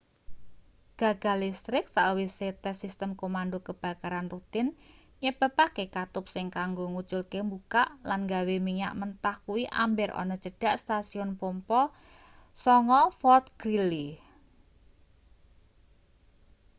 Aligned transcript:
gagal 1.01 1.35
listrik 1.43 1.85
sawise 1.95 2.47
tes 2.63 2.75
sistem 2.83 3.11
komando 3.21 3.57
kebakaran 3.67 4.27
rutin 4.33 4.67
nyebabake 5.21 5.85
katup 5.95 6.25
sing 6.33 6.47
kanggo 6.57 6.83
nguculke 6.91 7.39
mbukak 7.47 7.87
lan 8.09 8.21
gawe 8.33 8.55
minyak 8.67 8.93
mentah 8.99 9.37
kuwi 9.45 9.63
amber 9.83 10.09
ana 10.21 10.35
cedhak 10.43 10.75
stasiun 10.83 11.29
pompa 11.41 11.81
9 12.63 13.19
fort 13.21 13.45
greely 13.61 14.09